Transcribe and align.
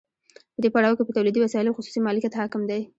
په 0.53 0.59
دې 0.63 0.69
پړاو 0.73 0.97
کې 0.97 1.03
په 1.05 1.15
تولیدي 1.17 1.39
وسایلو 1.41 1.75
خصوصي 1.77 1.99
مالکیت 2.05 2.33
حاکم 2.39 2.61
دی 2.69 2.81